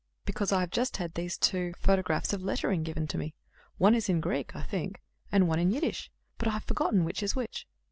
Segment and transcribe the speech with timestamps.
[0.25, 3.35] "Because I have just had these two photographs of lettering given to me.
[3.77, 4.99] One is in Greek, I think,
[5.31, 7.67] and one in Yiddish, but I have forgotten which is which."